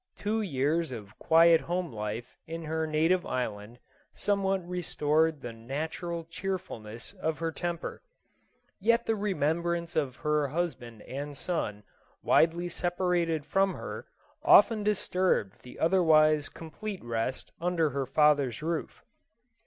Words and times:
Two 0.17 0.41
years 0.41 0.91
of 0.91 1.19
quiet 1.19 1.61
home 1.61 1.91
life 1.93 2.35
in 2.47 2.63
her 2.63 2.87
native 2.87 3.23
island, 3.23 3.77
somewhat 4.15 4.67
re 4.67 4.81
stored 4.81 5.39
the 5.41 5.53
natural 5.53 6.23
cheerfulness 6.23 7.13
of 7.13 7.37
her 7.37 7.51
temper, 7.51 8.01
yet 8.79 9.05
the 9.05 9.15
remembrance 9.15 9.95
of 9.95 10.15
her 10.15 10.47
husband 10.47 11.03
and 11.03 11.37
son, 11.37 11.83
widely 12.23 12.67
separated 12.67 13.43
JOSEPHINE. 13.43 13.61
231 13.73 13.73
from 13.73 13.79
her, 13.79 14.07
often 14.41 14.81
disturbed 14.83 15.61
the 15.61 15.77
otherwise 15.77 16.49
complete 16.49 17.03
rest 17.03 17.51
under 17.61 17.91
her 17.91 18.07
father's 18.07 18.63
roof. 18.63 19.03